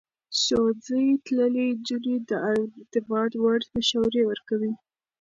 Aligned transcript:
ښوونځی 0.41 1.07
تللې 1.25 1.67
نجونې 1.77 2.15
د 2.29 2.31
اعتماد 2.49 3.31
وړ 3.41 3.59
مشورې 3.73 4.21
ورکوي. 4.25 4.73